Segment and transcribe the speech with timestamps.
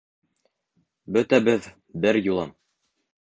[1.17, 1.67] Бөтәбеҙ
[2.07, 2.47] бер юлы!